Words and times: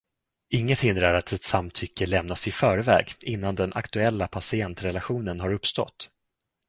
Inget 0.49 0.79
hindrar 0.79 1.13
att 1.13 1.31
ett 1.31 1.43
samtycke 1.43 2.05
lämnas 2.05 2.47
i 2.47 2.51
förväg 2.51 3.13
innan 3.21 3.55
den 3.55 3.73
aktuella 3.73 4.27
patientrelationen 4.27 5.39
har 5.39 5.53
uppstått. 5.53 6.09